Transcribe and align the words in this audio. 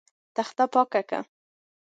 تخته 0.35 0.65
پاکه 0.73 1.01
ده. 1.09 1.19